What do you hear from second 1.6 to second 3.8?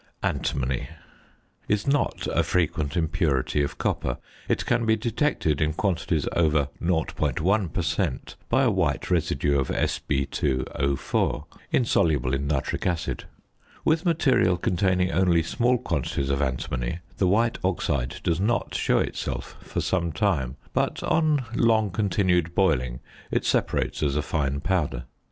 is not a frequent impurity of